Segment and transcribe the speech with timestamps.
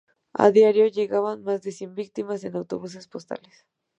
[0.33, 3.67] A diario llegaban más de cien víctimas en autobuses-postales.